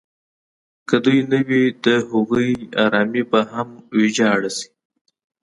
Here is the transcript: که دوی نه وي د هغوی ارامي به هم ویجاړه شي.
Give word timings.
که 0.87 0.95
دوی 1.03 1.19
نه 1.31 1.39
وي 1.47 1.63
د 1.85 1.87
هغوی 2.09 2.51
ارامي 2.83 3.23
به 3.31 3.41
هم 3.51 3.69
ویجاړه 3.97 4.51
شي. 4.57 4.69